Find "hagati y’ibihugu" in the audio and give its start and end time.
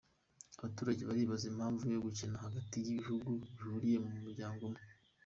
2.45-3.29